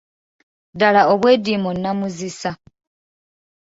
[0.73, 2.51] Ddala obwediimo nnamuzisa.